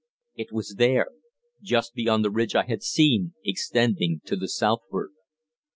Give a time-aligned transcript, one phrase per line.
[0.33, 1.11] It was there,
[1.61, 5.11] just beyond the ridge I had seen extending to the southward.
[5.15, 5.25] X.